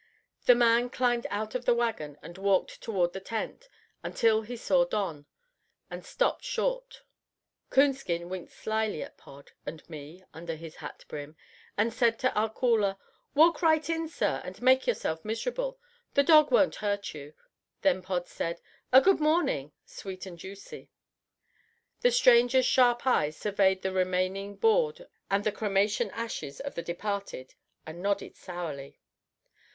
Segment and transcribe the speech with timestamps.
[0.47, 3.69] The man climbed out of the wagon and walked toward the tent,
[4.01, 5.27] until he saw Don,
[5.91, 7.03] and stopped short.
[7.69, 11.35] Coonskin winked slyly at Pod and me under his hat brim,
[11.77, 12.97] and said to our caller,
[13.35, 15.79] "Walk right in, sir, and make yourself miserable;
[16.15, 17.35] the dog won't hurt you;"
[17.83, 18.59] then Pod said
[18.91, 20.89] a "Good morning" sweet and juicy.
[21.99, 27.53] The stranger's sharp eyes surveyed the remaining board and the cremation ashes of the departed,
[27.85, 28.99] and nodded sourly.